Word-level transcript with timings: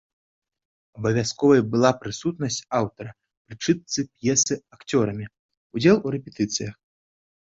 Абавязковай 0.99 1.61
была 1.73 1.89
прысутнасць 2.05 2.57
аўтара 2.79 3.11
пры 3.45 3.55
чытцы 3.65 3.99
п'есы 4.15 4.55
акцёрамі, 4.77 5.25
удзел 5.77 5.97
у 6.05 6.15
рэпетыцыях. 6.19 6.73